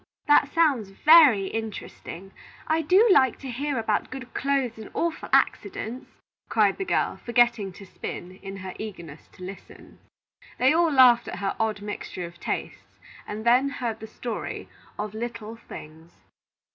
"That 0.25 0.47
sounds 0.51 0.89
very 0.89 1.45
interesting. 1.45 2.31
I 2.65 2.81
do 2.81 3.07
like 3.11 3.37
to 3.37 3.51
hear 3.51 3.77
about 3.77 4.09
good 4.09 4.33
clothes 4.33 4.79
and 4.79 4.89
awful 4.95 5.29
accidents," 5.31 6.09
cried 6.49 6.79
the 6.79 6.85
girl, 6.85 7.19
forgetting 7.23 7.71
to 7.73 7.85
spin, 7.85 8.37
in 8.37 8.57
her 8.57 8.73
eagerness 8.79 9.27
to 9.33 9.43
listen. 9.43 9.99
They 10.57 10.73
all 10.73 10.91
laughed 10.91 11.27
at 11.27 11.37
her 11.37 11.55
odd 11.59 11.83
mixture 11.83 12.25
of 12.25 12.39
tastes, 12.39 12.97
and 13.27 13.45
then 13.45 13.69
heard 13.69 13.99
the 13.99 14.07
story 14.07 14.67
of 14.97 15.13
LITTLE 15.13 15.55
THINGS. 15.69 16.11